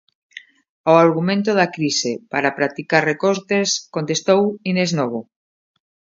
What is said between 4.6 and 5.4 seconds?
Inés Novo.